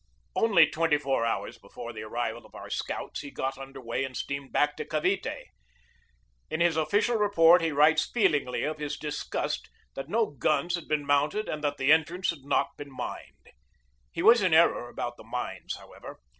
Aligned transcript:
Only 0.35 0.65
twenty 0.67 0.97
four 0.97 1.27
hours 1.27 1.59
before 1.59 1.93
the 1.93 2.01
arrival 2.01 2.43
of 2.47 2.55
our 2.55 2.71
scouts 2.71 3.19
he 3.19 3.29
got 3.29 3.59
under 3.59 3.79
way 3.79 4.03
and 4.03 4.17
steamed 4.17 4.51
back 4.51 4.75
to 4.77 4.83
Cavite. 4.83 5.49
In 6.49 6.59
his 6.59 6.75
official 6.75 7.17
report 7.17 7.61
he 7.61 7.71
writes 7.71 8.09
feelingly 8.09 8.63
of 8.63 8.79
his 8.79 8.97
disgust 8.97 9.69
that 9.93 10.09
no 10.09 10.25
guns 10.31 10.73
had 10.73 10.87
been 10.87 11.05
mounted 11.05 11.47
and 11.47 11.63
that 11.63 11.77
the 11.77 11.91
en 11.91 12.03
trance 12.03 12.31
had 12.31 12.43
not 12.45 12.75
been 12.77 12.91
mined. 12.91 13.51
He 14.11 14.23
was 14.23 14.41
in 14.41 14.55
error 14.55 14.89
about 14.89 15.17
the 15.17 15.23
mines, 15.23 15.75
however. 15.77 16.17